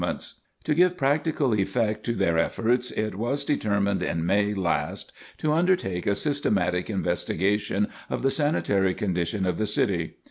[Sidenote: 0.03 0.17
A 0.17 0.19
Systematic 0.19 0.41
Investigation] 0.49 0.63
To 0.63 0.75
give 0.79 0.97
practical 0.97 1.53
effect 1.53 2.03
to 2.07 2.13
their 2.15 2.37
efforts, 2.39 2.89
it 2.89 3.13
was 3.15 3.45
determined 3.45 4.01
in 4.01 4.25
May 4.25 4.55
last 4.55 5.11
to 5.37 5.53
undertake 5.53 6.07
a 6.07 6.15
systematic 6.15 6.89
investigation 6.89 7.87
of 8.09 8.23
the 8.23 8.31
sanitary 8.31 8.95
condition 8.95 9.45
of 9.45 9.59
the 9.59 9.67
city. 9.67 10.15